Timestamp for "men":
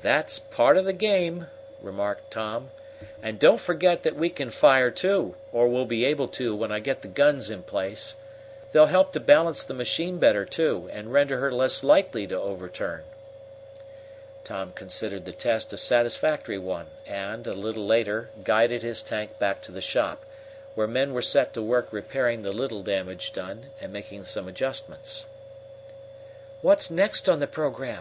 20.86-21.12